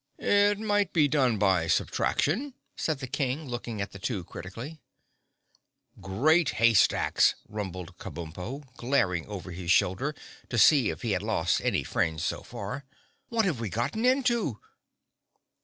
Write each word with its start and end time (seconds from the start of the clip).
"It 0.17 0.57
might 0.59 0.93
be 0.93 1.07
done 1.07 1.37
by 1.37 1.67
subtraction," 1.67 2.55
said 2.75 2.97
the 3.01 3.07
King, 3.07 3.47
looking 3.47 3.79
at 3.83 3.91
the 3.91 3.99
two 3.99 4.23
critically. 4.23 4.79
"Great 6.01 6.49
hay 6.57 6.73
stacks!" 6.73 7.35
rumbled 7.47 7.99
Kabumpo, 7.99 8.63
glaring 8.77 9.27
over 9.27 9.51
his 9.51 9.69
shoulder 9.69 10.15
to 10.49 10.57
see 10.57 10.89
if 10.89 11.03
he 11.03 11.11
had 11.11 11.21
lost 11.21 11.61
any 11.61 11.83
fringe 11.83 12.21
so 12.21 12.41
far. 12.41 12.83
"What 13.29 13.45
have 13.45 13.59
we 13.59 13.69
gotten 13.69 14.03
into?" 14.03 14.59